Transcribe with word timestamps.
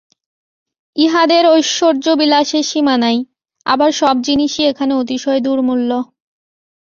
ইহাদের 0.95 1.43
ঐশ্বর্যবিলাসের 1.47 2.63
সীমা 2.63 2.95
নাই, 2.97 3.17
আবার 3.65 3.91
সব 3.91 4.15
জিনিষই 4.21 4.63
এখানে 4.67 4.93
অতিশয় 4.93 5.39
দুর্মূল্য। 5.39 5.91